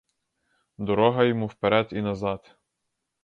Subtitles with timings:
[0.77, 2.55] Дорога йому вперед і назад.